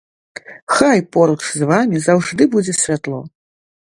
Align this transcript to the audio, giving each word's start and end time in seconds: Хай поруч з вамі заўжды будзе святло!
Хай 0.77 1.01
поруч 1.15 1.37
з 1.59 1.69
вамі 1.73 2.01
заўжды 2.07 2.43
будзе 2.57 2.73
святло! 2.81 3.19